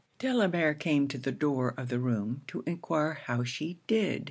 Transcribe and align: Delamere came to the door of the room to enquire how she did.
Delamere 0.17 0.73
came 0.73 1.07
to 1.09 1.19
the 1.19 1.31
door 1.31 1.75
of 1.77 1.89
the 1.89 1.99
room 1.99 2.41
to 2.47 2.63
enquire 2.65 3.19
how 3.25 3.43
she 3.43 3.81
did. 3.85 4.19